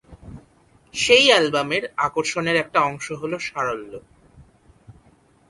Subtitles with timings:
[0.93, 3.93] সেই অ্যালবামের আকর্ষণের একটা অংশ হল সারল্য।